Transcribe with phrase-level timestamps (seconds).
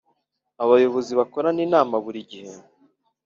[0.63, 2.51] abayobozi bakorana inama burigihe.